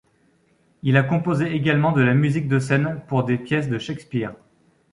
Il 0.81 0.97
a 0.97 1.03
composé 1.03 1.51
également 1.55 1.91
de 1.91 2.01
la 2.01 2.15
musique 2.15 2.47
de 2.47 2.57
scène 2.57 3.01
pour 3.07 3.23
des 3.23 3.37
pièces 3.37 3.69
de 3.69 3.77
Shakespeare. 3.77 4.33